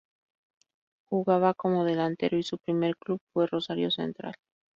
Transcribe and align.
Jugaba 1.11 1.53
como 1.53 1.85
delantero 1.85 2.35
y 2.35 2.41
su 2.41 2.57
primer 2.57 2.95
club 2.97 3.19
fue 3.33 3.45
Rosario 3.45 3.91
Central. 3.91 4.33